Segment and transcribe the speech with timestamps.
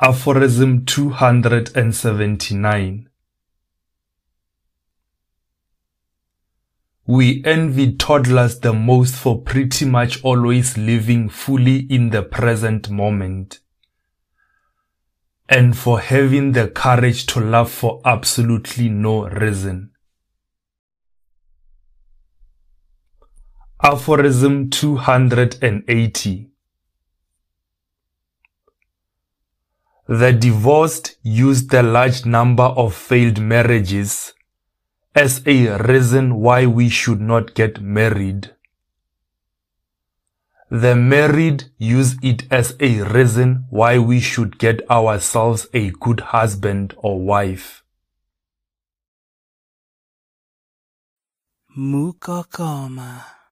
[0.00, 3.08] Aphorism 279
[7.04, 13.58] We envy toddlers the most for pretty much always living fully in the present moment
[15.48, 19.90] and for having the courage to laugh for absolutely no reason.
[23.82, 26.52] Aphorism 280
[30.08, 34.32] The divorced use the large number of failed marriages
[35.14, 38.54] as a reason why we should not get married.
[40.70, 46.94] The married use it as a reason why we should get ourselves a good husband
[46.96, 47.82] or wife.
[51.76, 53.38] Mukokoma.